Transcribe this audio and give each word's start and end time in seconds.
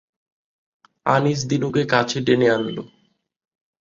আনিস 1.05 1.39
দিনুকে 1.49 1.81
কাছে 1.85 2.17
টেনে 2.25 2.47
আনল। 2.49 2.77